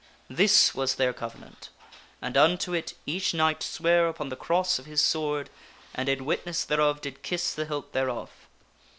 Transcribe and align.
This 0.31 0.73
was 0.73 0.95
their 0.95 1.13
covenant, 1.13 1.69
and 2.23 2.35
unto 2.35 2.73
it 2.73 2.95
each 3.05 3.35
knight 3.35 3.61
sware 3.61 4.07
upon 4.07 4.29
the 4.29 4.35
cross 4.35 4.79
of 4.79 4.87
his 4.87 4.99
sword, 4.99 5.51
and 5.93 6.09
in 6.09 6.25
witness 6.25 6.63
thereof 6.65 7.01
did 7.01 7.21
kiss 7.21 7.53
the 7.53 7.65
hilt 7.65 7.93
thereof. 7.93 8.31